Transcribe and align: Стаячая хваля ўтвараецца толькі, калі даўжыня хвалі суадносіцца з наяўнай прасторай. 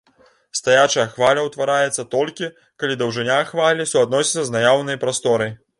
Стаячая 0.59 1.03
хваля 1.17 1.43
ўтвараецца 1.47 2.07
толькі, 2.15 2.49
калі 2.83 2.99
даўжыня 3.03 3.37
хвалі 3.55 3.89
суадносіцца 3.95 4.47
з 4.51 4.57
наяўнай 4.57 4.97
прасторай. 5.05 5.59